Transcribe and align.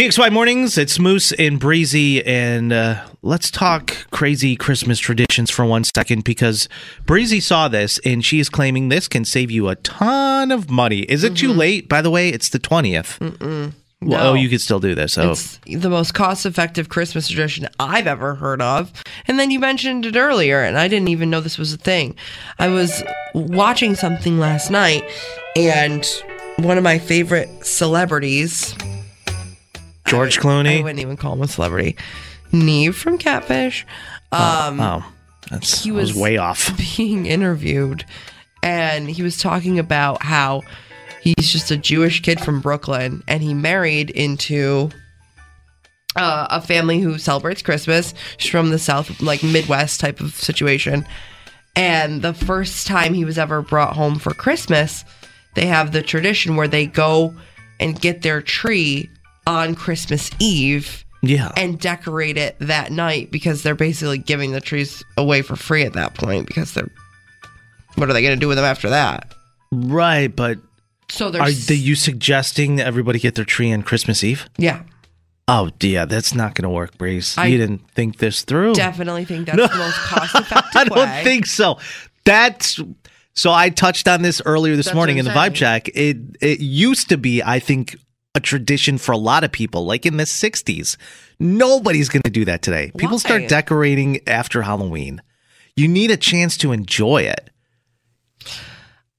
PXY 0.00 0.32
Mornings, 0.32 0.78
it's 0.78 0.98
Moose 0.98 1.30
and 1.32 1.60
Breezy, 1.60 2.24
and 2.24 2.72
uh, 2.72 3.04
let's 3.20 3.50
talk 3.50 3.94
crazy 4.10 4.56
Christmas 4.56 4.98
traditions 4.98 5.50
for 5.50 5.66
one 5.66 5.84
second 5.84 6.24
because 6.24 6.70
Breezy 7.04 7.38
saw 7.38 7.68
this 7.68 8.00
and 8.02 8.24
she 8.24 8.40
is 8.40 8.48
claiming 8.48 8.88
this 8.88 9.08
can 9.08 9.26
save 9.26 9.50
you 9.50 9.68
a 9.68 9.76
ton 9.76 10.52
of 10.52 10.70
money. 10.70 11.00
Is 11.00 11.22
it 11.22 11.36
too 11.36 11.52
late? 11.52 11.86
By 11.86 12.00
the 12.00 12.10
way, 12.10 12.30
it's 12.30 12.48
the 12.48 12.58
20th. 12.58 13.20
Well, 13.20 13.72
No. 14.00 14.30
oh, 14.30 14.32
you 14.32 14.48
could 14.48 14.62
still 14.62 14.80
do 14.80 14.94
this. 14.94 15.18
Oh, 15.18 15.32
It's 15.32 15.58
the 15.66 15.90
most 15.90 16.14
cost 16.14 16.46
effective 16.46 16.88
Christmas 16.88 17.28
tradition 17.28 17.68
I've 17.78 18.06
ever 18.06 18.36
heard 18.36 18.62
of. 18.62 18.90
And 19.28 19.38
then 19.38 19.50
you 19.50 19.58
mentioned 19.58 20.06
it 20.06 20.16
earlier, 20.16 20.62
and 20.62 20.78
I 20.78 20.88
didn't 20.88 21.08
even 21.08 21.28
know 21.28 21.42
this 21.42 21.58
was 21.58 21.74
a 21.74 21.76
thing. 21.76 22.16
I 22.58 22.68
was 22.68 23.02
watching 23.34 23.94
something 23.96 24.38
last 24.38 24.70
night, 24.70 25.04
and 25.56 26.06
one 26.56 26.78
of 26.78 26.84
my 26.84 26.98
favorite 26.98 27.50
celebrities, 27.66 28.74
George 30.10 30.38
Clooney. 30.38 30.80
I 30.80 30.82
wouldn't 30.82 31.00
even 31.00 31.16
call 31.16 31.34
him 31.34 31.42
a 31.42 31.48
celebrity, 31.48 31.96
Nev 32.52 32.96
from 32.96 33.18
Catfish, 33.18 33.86
um, 34.32 34.80
oh, 34.80 35.04
that's 35.50 35.82
he 35.82 35.90
was 35.92 36.12
was- 36.12 36.20
way 36.22 36.36
off. 36.36 36.76
being 36.96 37.26
interviewed, 37.26 38.04
and 38.62 39.08
he 39.08 39.22
was 39.22 39.38
talking 39.38 39.78
about 39.78 40.22
how 40.22 40.62
he's 41.22 41.50
just 41.50 41.70
a 41.70 41.76
Jewish 41.76 42.22
kid 42.22 42.40
from 42.40 42.60
Brooklyn, 42.60 43.22
and 43.28 43.42
he 43.42 43.54
married 43.54 44.10
into 44.10 44.90
uh, 46.16 46.46
a 46.50 46.60
family 46.60 47.00
who 47.00 47.18
celebrates 47.18 47.62
Christmas. 47.62 48.14
She's 48.36 48.50
from 48.50 48.70
the 48.70 48.78
South, 48.78 49.20
like 49.20 49.42
Midwest 49.42 50.00
type 50.00 50.20
of 50.20 50.34
situation. 50.34 51.06
And 51.76 52.20
the 52.20 52.34
first 52.34 52.86
time 52.86 53.14
he 53.14 53.24
was 53.24 53.38
ever 53.38 53.62
brought 53.62 53.94
home 53.94 54.18
for 54.18 54.34
Christmas, 54.34 55.04
they 55.54 55.66
have 55.66 55.92
the 55.92 56.02
tradition 56.02 56.56
where 56.56 56.66
they 56.68 56.86
go 56.86 57.34
and 57.78 58.00
get 58.00 58.22
their 58.22 58.42
tree 58.42 59.08
on 59.46 59.74
Christmas 59.74 60.30
Eve 60.38 61.04
Yeah. 61.22 61.50
and 61.56 61.78
decorate 61.78 62.36
it 62.36 62.56
that 62.60 62.92
night 62.92 63.30
because 63.30 63.62
they're 63.62 63.74
basically 63.74 64.18
giving 64.18 64.52
the 64.52 64.60
trees 64.60 65.02
away 65.16 65.42
for 65.42 65.56
free 65.56 65.82
at 65.84 65.94
that 65.94 66.14
point 66.14 66.46
because 66.46 66.72
they're 66.74 66.90
what 67.96 68.08
are 68.08 68.12
they 68.12 68.22
going 68.22 68.36
to 68.36 68.40
do 68.40 68.48
with 68.48 68.56
them 68.56 68.64
after 68.64 68.90
that? 68.90 69.34
right, 69.72 70.34
but 70.34 70.58
So 71.10 71.32
are 71.38 71.50
you 71.50 71.94
suggesting 71.94 72.76
that 72.76 72.86
everybody 72.86 73.18
get 73.18 73.34
their 73.34 73.44
tree 73.44 73.72
on 73.72 73.82
Christmas 73.82 74.22
Eve? 74.24 74.48
yeah, 74.58 74.82
Oh, 75.48 75.68
yeah, 75.80 76.04
that's 76.04 76.32
not 76.32 76.54
going 76.54 76.62
to 76.62 76.68
work, 76.70 76.96
Breeze. 76.96 77.34
I 77.36 77.46
you 77.46 77.58
didn't 77.58 77.90
think 77.90 78.18
this 78.18 78.42
through. 78.42 78.74
definitely 78.74 79.24
think 79.24 79.46
that's 79.48 79.72
the 79.72 79.78
most 79.78 79.96
cost 79.96 80.34
effective 80.36 80.70
I 80.76 80.84
don't 80.84 81.24
think 81.24 81.46
so. 81.46 81.78
That's 82.24 82.78
so. 83.34 83.50
I 83.50 83.70
touched 83.70 84.06
on 84.06 84.22
this 84.22 84.40
earlier 84.46 84.76
this 84.76 84.86
That's 84.86 84.94
morning 84.94 85.18
in 85.18 85.24
the 85.24 85.32
vibe 85.32 85.54
check. 85.54 85.88
It 85.88 86.18
it 86.40 86.60
used 86.60 87.08
to 87.08 87.16
be, 87.18 87.42
I 87.42 87.58
think, 87.58 87.96
a 88.34 88.40
tradition 88.40 88.98
for 88.98 89.12
a 89.12 89.18
lot 89.18 89.44
of 89.44 89.52
people, 89.52 89.84
like 89.84 90.06
in 90.06 90.16
the 90.16 90.24
'60s. 90.24 90.96
Nobody's 91.38 92.08
going 92.08 92.22
to 92.22 92.30
do 92.30 92.44
that 92.44 92.62
today. 92.62 92.92
People 92.96 93.16
Why? 93.16 93.18
start 93.18 93.48
decorating 93.48 94.20
after 94.28 94.62
Halloween. 94.62 95.22
You 95.76 95.88
need 95.88 96.10
a 96.10 96.16
chance 96.16 96.56
to 96.58 96.72
enjoy 96.72 97.22
it. 97.22 97.50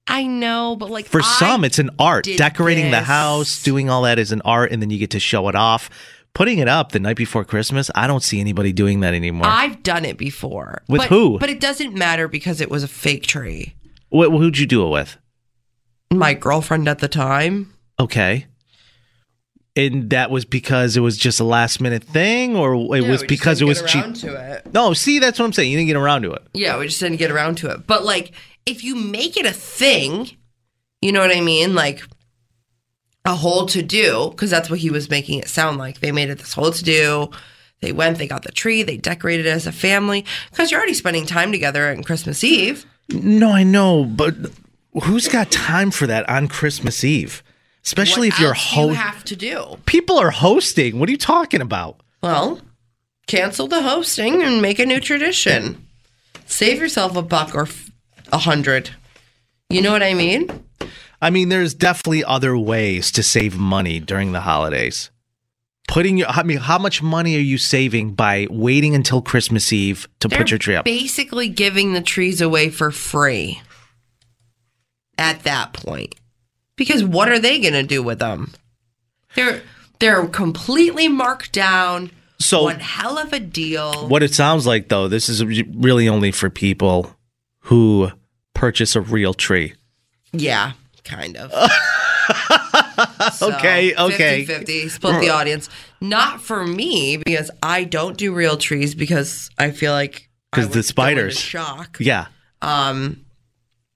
I 0.08 0.24
know, 0.24 0.76
but 0.76 0.90
like 0.90 1.06
For 1.06 1.22
I 1.22 1.24
some, 1.24 1.64
it's 1.64 1.80
an 1.80 1.90
art. 1.98 2.28
Decorating 2.36 2.92
the 2.92 3.02
house, 3.02 3.64
doing 3.64 3.90
all 3.90 4.04
that 4.04 4.20
is 4.20 4.32
an 4.32 4.42
art, 4.44 4.72
and 4.72 4.82
then 4.82 4.90
you 4.90 4.98
get 4.98 5.12
to 5.12 5.20
show 5.20 5.48
it 5.48 5.56
off. 5.56 5.90
Putting 6.34 6.60
it 6.60 6.68
up 6.68 6.92
the 6.92 7.00
night 7.00 7.18
before 7.18 7.44
Christmas, 7.44 7.92
I 7.94 8.08
don't 8.08 8.24
see 8.24 8.40
anybody 8.40 8.72
doing 8.72 9.02
that 9.02 9.14
anymore. 9.14 9.48
I've 9.48 9.84
done 9.84 10.06
it 10.06 10.18
before. 10.18 10.82
With 10.88 11.02
but, 11.02 11.10
who? 11.10 11.40
But 11.40 11.50
it 11.50 11.60
doesn't 11.60 11.94
matter 11.94 12.28
because 12.28 12.62
it 12.62 12.70
was 12.70 12.84
a 12.84 12.88
fake 12.88 13.28
tree. 13.28 13.76
Wh- 14.10 14.30
who'd 14.30 14.58
you 14.58 14.66
do 14.66 14.86
it 14.86 14.90
with? 14.90 15.18
My 16.12 16.34
girlfriend 16.34 16.88
at 16.88 17.00
the 17.00 17.08
time. 17.08 17.74
Okay. 18.00 18.48
And 19.76 20.10
that 20.10 20.30
was 20.32 20.44
because 20.44 20.98
it 20.98 21.00
was 21.00 21.18
just 21.18 21.40
a 21.40 21.46
last 21.46 21.80
minute 21.80 22.04
thing, 22.04 22.58
or 22.58 22.74
it 22.96 23.08
was 23.08 23.24
because 23.24 23.62
it 23.62 23.66
was 23.66 23.82
cheap. 23.84 24.16
to 24.16 24.36
it. 24.36 24.74
No, 24.74 24.94
see, 24.94 25.20
that's 25.20 25.40
what 25.40 25.46
I'm 25.46 25.54
saying. 25.54 25.72
You 25.72 25.78
didn't 25.78 25.88
get 25.88 25.96
around 25.96 26.24
to 26.24 26.34
it. 26.34 26.42
Yeah, 26.54 26.78
we 26.78 26.88
just 26.88 27.00
didn't 27.00 27.18
get 27.18 27.32
around 27.32 27.56
to 27.60 27.70
it. 27.72 27.88
But 27.88 28.04
like, 28.04 28.34
if 28.66 28.84
you 28.84 28.96
make 28.96 29.38
it 29.38 29.46
a 29.46 29.54
thing, 29.54 30.30
you 31.02 31.14
know 31.14 31.22
what 31.22 31.36
I 31.36 31.40
mean? 31.40 31.74
Like 31.74 32.04
a 33.24 33.34
whole 33.34 33.66
to 33.68 33.82
do, 33.82 34.30
because 34.32 34.50
that's 34.50 34.70
what 34.70 34.80
he 34.80 34.90
was 34.90 35.10
making 35.10 35.40
it 35.40 35.48
sound 35.48 35.78
like. 35.78 36.02
They 36.02 36.12
made 36.12 36.30
it 36.30 36.40
this 36.40 36.54
whole 36.54 36.72
to 36.72 36.84
do. 36.84 37.30
They 37.80 37.94
went, 37.94 38.18
they 38.18 38.28
got 38.28 38.44
the 38.44 38.52
tree, 38.52 38.84
they 38.84 38.98
decorated 38.98 39.46
it 39.46 39.50
as 39.50 39.68
a 39.68 39.72
family. 39.72 40.26
Because 40.50 40.70
you're 40.70 40.80
already 40.80 40.94
spending 40.94 41.26
time 41.26 41.52
together 41.52 41.90
on 41.90 42.04
Christmas 42.04 42.44
Eve. 42.44 42.86
No, 43.10 43.52
I 43.52 43.64
know, 43.64 44.04
but 44.06 44.36
who's 45.04 45.28
got 45.28 45.50
time 45.50 45.92
for 45.92 46.08
that 46.08 46.30
on 46.30 46.48
Christmas 46.48 47.04
Eve? 47.04 47.42
Especially 47.84 48.30
What 48.30 48.36
if 48.36 48.40
you're 48.40 48.54
do 48.54 48.82
you 48.82 48.94
have 48.94 49.24
to 49.26 49.36
do. 49.36 49.78
People 49.86 50.20
are 50.20 50.32
hosting. 50.32 51.00
What 51.00 51.10
are 51.10 51.12
you 51.12 51.18
talking 51.18 51.62
about? 51.62 52.02
Well, 52.22 52.62
cancel 53.28 53.68
the 53.68 53.82
hosting 53.82 54.44
and 54.44 54.62
make 54.62 54.80
a 54.80 54.86
new 54.86 55.00
tradition. 55.00 55.88
Save 56.46 56.80
yourself 56.80 57.16
a 57.16 57.22
buck 57.22 57.56
or 57.56 57.68
a 58.32 58.38
hundred. 58.38 58.92
You 59.70 59.82
know 59.82 59.92
what 59.92 60.04
I 60.04 60.14
mean? 60.14 60.66
I 61.22 61.30
mean, 61.30 61.50
there's 61.50 61.74
definitely 61.74 62.24
other 62.24 62.58
ways 62.58 63.12
to 63.14 63.24
save 63.24 63.58
money 63.58 64.00
during 64.00 64.32
the 64.32 64.42
holidays. 64.42 65.12
Putting 65.88 66.18
your, 66.18 66.28
I 66.28 66.44
mean, 66.44 66.58
how 66.58 66.78
much 66.78 67.02
money 67.02 67.36
are 67.36 67.40
you 67.40 67.58
saving 67.58 68.14
by 68.14 68.48
waiting 68.50 68.96
until 68.96 69.22
Christmas 69.22 69.74
Eve 69.74 70.08
to 70.20 70.28
They're 70.28 70.38
put 70.38 70.52
your 70.52 70.58
tree 70.58 70.76
up? 70.76 70.86
Basically, 70.86 71.50
giving 71.50 71.94
the 71.94 72.02
trees 72.02 72.42
away 72.42 72.70
for 72.70 72.92
free 72.92 73.62
at 75.18 75.44
that 75.44 75.74
point. 75.74 76.16
Because 76.82 77.04
what 77.04 77.30
are 77.30 77.38
they 77.38 77.60
going 77.60 77.76
to 77.76 77.84
do 77.84 78.02
with 78.02 78.18
them? 78.18 78.54
They're 79.36 79.62
they're 80.00 80.26
completely 80.26 81.08
marked 81.08 81.52
down. 81.52 82.10
So- 82.40 82.64
one 82.64 82.80
hell 82.80 83.20
of 83.20 83.32
a 83.34 83.40
deal. 83.40 84.08
What 84.08 84.24
it 84.24 84.34
sounds 84.34 84.66
like, 84.66 84.88
though, 84.90 85.08
this 85.08 85.30
is 85.30 85.46
really 85.46 86.10
only 86.10 86.32
for 86.32 86.50
people 86.50 87.16
who 87.66 88.10
purchase 88.56 88.96
a 88.96 89.02
real 89.02 89.36
tree. 89.36 89.76
Yeah, 90.34 90.72
kind 91.04 91.38
of. 91.38 91.54
Okay, 93.42 93.96
okay. 93.96 94.46
50 94.46 94.90
split 94.90 95.22
the 95.22 95.30
audience. 95.30 95.70
Not 96.00 96.42
for 96.42 96.66
me 96.66 97.18
because 97.18 97.52
I 97.62 97.84
don't 97.84 98.18
do 98.18 98.34
real 98.34 98.58
trees 98.58 98.96
because 98.96 99.50
I 99.58 99.72
feel 99.72 99.92
like 99.92 100.30
because 100.52 100.70
the 100.70 100.84
spiders. 100.84 101.38
shock. 101.38 101.98
Yeah. 102.00 102.28
Um, 102.62 103.26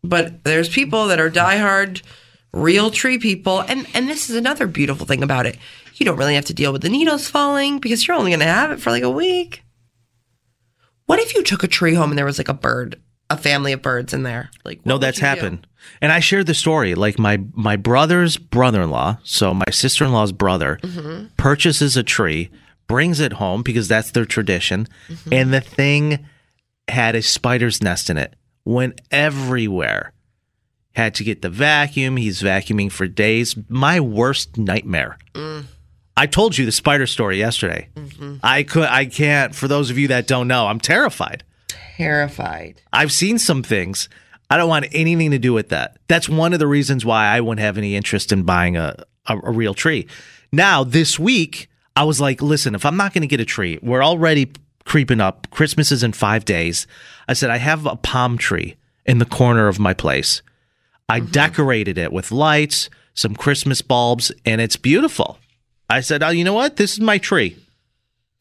but 0.04 0.44
there's 0.44 0.70
people 0.70 1.08
that 1.08 1.20
are 1.20 1.30
diehard 1.30 2.02
real 2.56 2.90
tree 2.90 3.20
people, 3.20 3.60
and 3.62 3.86
and 3.94 4.10
this 4.10 4.30
is 4.30 4.36
another 4.36 4.66
beautiful 4.66 5.06
thing 5.06 5.22
about 5.22 5.46
it. 5.46 5.58
You 5.96 6.06
don't 6.06 6.18
really 6.18 6.36
have 6.36 6.46
to 6.46 6.54
deal 6.54 6.74
with 6.74 6.82
the 6.82 6.90
needles 6.90 7.30
falling 7.30 7.78
because 7.80 8.08
you're 8.08 8.18
only 8.18 8.32
going 8.32 8.40
to 8.40 8.46
have 8.46 8.72
it 8.72 8.80
for 8.82 8.90
like 8.90 9.04
a 9.04 9.10
week. 9.10 9.62
What 11.06 11.20
if 11.20 11.36
you 11.36 11.44
took 11.44 11.64
a 11.64 11.68
tree 11.68 11.94
home 11.94 12.10
and 12.12 12.18
there 12.18 12.26
was 12.26 12.38
like 12.40 12.50
a 12.50 12.54
bird, 12.54 13.00
a 13.30 13.38
family 13.38 13.72
of 13.74 13.82
birds 13.82 14.14
in 14.14 14.24
there? 14.24 14.50
Like 14.64 14.86
No, 14.86 14.98
that's 14.98 15.18
you 15.18 15.22
do? 15.22 15.28
happened. 15.28 15.68
And 16.02 16.12
I 16.12 16.20
shared 16.20 16.48
the 16.48 16.54
story. 16.56 16.96
Like 16.96 17.20
my 17.20 17.42
my 17.54 17.76
brother's 17.76 18.38
brother-in-law, 18.38 19.20
so 19.24 19.54
my 19.54 19.70
sister-in-law's 19.72 20.32
brother, 20.32 20.80
Mm-hmm. 20.82 21.28
purchases 21.38 21.96
a 21.96 22.04
tree, 22.04 22.50
brings 22.88 23.20
it 23.20 23.34
home 23.34 23.62
because 23.64 23.88
that's 23.88 24.12
their 24.12 24.26
tradition, 24.26 24.88
Mm-hmm. 25.08 25.34
and 25.34 25.54
the 25.54 25.62
thing 25.62 26.26
had 26.88 27.16
a 27.16 27.22
spider's 27.22 27.82
nest 27.84 28.10
in 28.10 28.18
it. 28.18 28.36
Went 28.64 29.00
everywhere. 29.12 30.12
Had 30.96 31.16
to 31.16 31.24
get 31.24 31.42
the 31.42 31.50
vacuum. 31.50 32.18
He's 32.18 32.42
vacuuming 32.42 32.92
for 32.92 33.08
days. 33.08 33.56
My 33.70 34.00
worst 34.00 34.58
nightmare. 34.58 35.18
Mm. 35.34 35.66
I 36.18 36.28
told 36.28 36.58
you 36.58 36.66
the 36.66 36.72
spider 36.72 37.06
story 37.08 37.38
yesterday. 37.38 37.90
I 38.42 38.64
could 38.64 38.88
I 38.88 39.06
can't 39.06 39.54
for 39.54 39.68
those 39.68 39.90
of 39.90 39.98
you 39.98 40.08
that 40.10 40.28
don't 40.28 40.48
know, 40.48 40.68
I'm 40.68 40.80
terrified. 40.80 41.44
Terrified. 41.68 42.82
I've 42.94 43.12
seen 43.12 43.38
some 43.38 43.64
things. 43.64 44.10
I 44.50 44.58
don't 44.58 44.70
want 44.70 44.88
anything 44.92 45.32
to 45.32 45.40
do 45.40 45.54
with 45.54 45.70
that. 45.70 45.98
That's 46.08 46.30
one 46.30 46.54
of 46.54 46.60
the 46.60 46.68
reasons 46.68 47.04
why 47.04 47.28
I 47.28 47.42
wouldn't 47.42 47.64
have 47.64 47.78
any 47.78 47.96
interest 47.96 48.32
in 48.32 48.44
buying 48.44 48.78
a, 48.78 49.04
a, 49.26 49.38
a 49.38 49.52
real 49.52 49.74
tree. 49.74 50.08
Now, 50.52 50.84
this 50.84 51.18
week, 51.18 51.68
I 51.96 52.04
was 52.04 52.22
like, 52.22 52.42
listen, 52.42 52.76
if 52.76 52.86
I'm 52.86 52.98
not 52.98 53.14
going 53.14 53.24
to 53.24 53.28
get 53.28 53.40
a 53.40 53.46
tree, 53.46 53.80
we're 53.82 54.04
already 54.04 54.52
creeping 54.86 55.20
up. 55.20 55.50
Christmas 55.50 55.92
is 55.92 56.04
in 56.04 56.14
five 56.14 56.46
days. 56.46 56.86
I 57.28 57.34
said, 57.34 57.50
I 57.50 57.58
have 57.58 57.86
a 57.86 57.96
palm 57.96 58.38
tree 58.38 58.76
in 59.06 59.18
the 59.18 59.26
corner 59.26 59.68
of 59.68 59.80
my 59.80 59.94
place. 59.94 60.42
I 61.08 61.20
mm-hmm. 61.20 61.32
decorated 61.32 61.98
it 61.98 62.12
with 62.12 62.32
lights, 62.32 62.90
some 63.14 63.36
Christmas 63.36 63.82
bulbs, 63.82 64.32
and 64.46 64.62
it's 64.62 64.76
beautiful. 64.76 65.40
I 65.90 66.02
said, 66.02 66.24
oh, 66.24 66.30
you 66.30 66.44
know 66.44 66.54
what? 66.54 66.78
This 66.78 66.94
is 66.94 67.00
my 67.00 67.18
tree. 67.18 67.58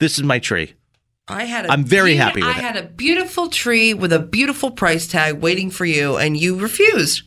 This 0.00 0.18
is 0.18 0.24
my 0.24 0.38
tree. 0.38 0.74
I 1.28 1.44
had. 1.44 1.66
A 1.66 1.72
I'm 1.72 1.84
very 1.84 2.14
beau- 2.14 2.24
happy 2.24 2.40
with 2.40 2.54
I 2.54 2.58
it. 2.58 2.62
had 2.62 2.76
a 2.76 2.82
beautiful 2.82 3.48
tree 3.48 3.94
with 3.94 4.12
a 4.12 4.18
beautiful 4.18 4.70
price 4.70 5.06
tag 5.06 5.40
waiting 5.40 5.70
for 5.70 5.84
you, 5.84 6.16
and 6.16 6.36
you 6.36 6.58
refused. 6.58 7.22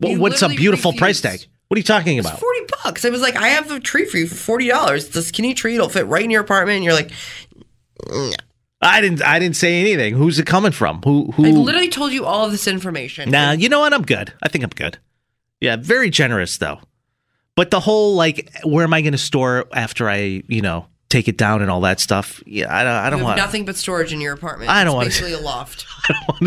Well, 0.00 0.12
You 0.12 0.20
what's 0.20 0.42
a 0.42 0.48
beautiful 0.48 0.92
price 0.92 1.20
tag? 1.20 1.46
What 1.68 1.76
are 1.76 1.78
you 1.78 1.84
talking 1.84 2.18
about? 2.18 2.38
forty 2.38 2.60
bucks. 2.82 3.04
I 3.04 3.10
was 3.10 3.20
like, 3.20 3.36
I 3.36 3.48
have 3.48 3.70
a 3.70 3.80
tree 3.80 4.04
for 4.04 4.18
you 4.18 4.26
for 4.26 4.34
forty 4.34 4.68
dollars. 4.68 5.06
It's 5.06 5.16
a 5.16 5.22
skinny 5.22 5.54
tree. 5.54 5.74
It'll 5.74 5.88
fit 5.88 6.06
right 6.06 6.24
in 6.24 6.30
your 6.30 6.42
apartment. 6.42 6.76
And 6.76 6.84
you're 6.84 6.94
like, 6.94 7.10
mm, 8.04 8.34
I 8.80 9.00
didn't. 9.00 9.22
I 9.22 9.38
didn't 9.38 9.56
say 9.56 9.80
anything. 9.80 10.14
Who's 10.14 10.38
it 10.38 10.46
coming 10.46 10.72
from? 10.72 11.00
Who? 11.02 11.32
Who? 11.32 11.46
I 11.46 11.50
literally 11.50 11.88
told 11.88 12.12
you 12.12 12.26
all 12.26 12.44
of 12.44 12.52
this 12.52 12.68
information. 12.68 13.30
Nah, 13.30 13.52
you 13.52 13.68
know 13.68 13.80
what? 13.80 13.94
I'm 13.94 14.02
good. 14.02 14.32
I 14.42 14.48
think 14.48 14.64
I'm 14.64 14.70
good. 14.70 14.98
Yeah, 15.60 15.76
very 15.76 16.10
generous 16.10 16.58
though. 16.58 16.80
But 17.54 17.70
the 17.70 17.80
whole 17.80 18.14
like, 18.14 18.50
where 18.64 18.84
am 18.84 18.92
I 18.92 19.00
going 19.00 19.12
to 19.12 19.18
store 19.18 19.60
it 19.60 19.68
after 19.72 20.10
I, 20.10 20.42
you 20.46 20.60
know, 20.60 20.86
take 21.08 21.26
it 21.26 21.38
down 21.38 21.62
and 21.62 21.70
all 21.70 21.80
that 21.80 22.00
stuff? 22.00 22.42
Yeah, 22.46 22.66
I 22.74 22.84
don't. 22.84 22.92
I 22.92 23.10
don't 23.10 23.22
want. 23.22 23.38
nothing 23.38 23.64
but 23.64 23.76
storage 23.76 24.12
in 24.12 24.20
your 24.20 24.34
apartment. 24.34 24.70
I 24.70 24.84
don't 24.84 24.94
wanna- 24.94 25.06
basically 25.06 25.32
a 25.32 25.40
loft. 25.40 25.86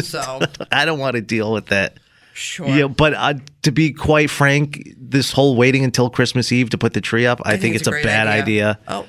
so 0.02 0.40
I 0.72 0.86
don't 0.86 1.00
want 1.00 1.16
to 1.16 1.22
deal 1.22 1.52
with 1.52 1.68
that. 1.68 1.98
sure. 2.34 2.68
Yeah, 2.68 2.88
but 2.88 3.16
uh, 3.16 3.34
to 3.64 3.72
be 3.72 3.92
quite 3.92 4.30
frank, 4.30 4.94
this 4.98 5.32
whole 5.32 5.56
waiting 5.56 5.84
until 5.84 6.12
Christmas 6.12 6.52
Eve 6.52 6.70
to 6.70 6.78
put 6.78 6.94
the 6.94 7.02
tree 7.02 7.26
up, 7.26 7.42
I, 7.44 7.58
think, 7.58 7.76
it's 7.76 7.88
a, 7.88 7.92
great 7.92 8.04
bad 8.04 8.28
idea. 8.28 8.78
Oh, 8.88 9.08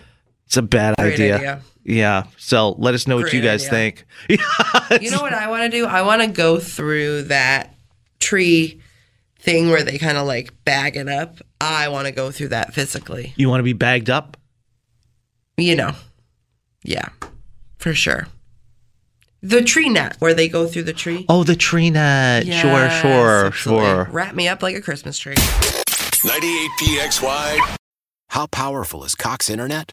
It's 0.50 0.56
a 0.56 0.62
bad 0.62 0.96
Great 0.98 1.12
idea. 1.12 1.36
idea. 1.36 1.62
Yeah. 1.84 2.24
So 2.36 2.70
let 2.72 2.92
us 2.94 3.06
know 3.06 3.14
what 3.14 3.32
you 3.32 3.40
guys 3.40 3.68
idea. 3.68 3.70
think. 3.70 4.04
you 5.00 5.12
know 5.12 5.22
what 5.22 5.32
I 5.32 5.48
want 5.48 5.62
to 5.62 5.68
do? 5.78 5.86
I 5.86 6.02
want 6.02 6.22
to 6.22 6.26
go 6.26 6.58
through 6.58 7.22
that 7.24 7.72
tree 8.18 8.80
thing 9.38 9.70
where 9.70 9.84
they 9.84 9.96
kind 9.96 10.18
of 10.18 10.26
like 10.26 10.52
bag 10.64 10.96
it 10.96 11.08
up. 11.08 11.36
I 11.60 11.86
want 11.86 12.08
to 12.08 12.12
go 12.12 12.32
through 12.32 12.48
that 12.48 12.74
physically. 12.74 13.32
You 13.36 13.48
want 13.48 13.60
to 13.60 13.64
be 13.64 13.74
bagged 13.74 14.10
up? 14.10 14.36
You 15.56 15.76
know, 15.76 15.92
yeah, 16.82 17.10
for 17.78 17.94
sure. 17.94 18.26
The 19.40 19.62
tree 19.62 19.88
net 19.88 20.16
where 20.18 20.34
they 20.34 20.48
go 20.48 20.66
through 20.66 20.82
the 20.82 20.92
tree. 20.92 21.26
Oh, 21.28 21.44
the 21.44 21.54
tree 21.54 21.90
net. 21.90 22.44
Yes, 22.44 22.60
sure, 22.60 22.90
sure, 22.90 23.46
absolutely. 23.46 23.84
sure. 23.86 24.08
Wrap 24.10 24.34
me 24.34 24.48
up 24.48 24.64
like 24.64 24.74
a 24.74 24.80
Christmas 24.80 25.16
tree. 25.16 25.36
98PXY. 25.36 27.76
How 28.30 28.48
powerful 28.48 29.04
is 29.04 29.14
Cox 29.14 29.48
Internet? 29.48 29.92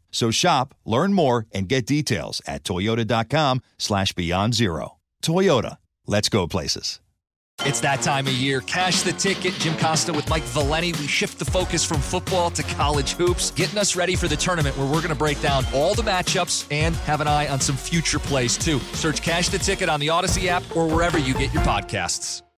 So 0.11 0.31
shop, 0.31 0.75
learn 0.85 1.13
more, 1.13 1.47
and 1.51 1.67
get 1.67 1.85
details 1.85 2.41
at 2.45 2.63
toyota.com 2.63 3.61
slash 3.77 4.13
beyond 4.13 4.53
zero. 4.53 4.97
Toyota, 5.23 5.77
let's 6.05 6.29
go 6.29 6.47
places. 6.47 6.99
It's 7.63 7.79
that 7.81 8.01
time 8.01 8.25
of 8.25 8.33
year. 8.33 8.61
Cash 8.61 9.03
the 9.03 9.11
ticket. 9.11 9.53
Jim 9.53 9.77
Costa 9.77 10.11
with 10.11 10.27
Mike 10.29 10.41
Valenti. 10.43 10.93
We 10.93 11.05
shift 11.05 11.37
the 11.37 11.45
focus 11.45 11.85
from 11.85 12.01
football 12.01 12.49
to 12.51 12.63
college 12.63 13.11
hoops, 13.11 13.51
getting 13.51 13.77
us 13.77 13.95
ready 13.95 14.15
for 14.15 14.27
the 14.27 14.35
tournament 14.35 14.75
where 14.77 14.87
we're 14.87 14.93
going 14.93 15.09
to 15.09 15.15
break 15.15 15.39
down 15.41 15.65
all 15.73 15.93
the 15.93 16.01
matchups 16.01 16.65
and 16.71 16.95
have 16.95 17.21
an 17.21 17.27
eye 17.27 17.47
on 17.49 17.59
some 17.59 17.75
future 17.75 18.17
plays 18.17 18.57
too. 18.57 18.79
Search 18.93 19.21
Cash 19.21 19.49
the 19.49 19.59
Ticket 19.59 19.89
on 19.89 19.99
the 19.99 20.09
Odyssey 20.09 20.49
app 20.49 20.63
or 20.75 20.87
wherever 20.87 21.19
you 21.19 21.35
get 21.35 21.53
your 21.53 21.63
podcasts. 21.63 22.41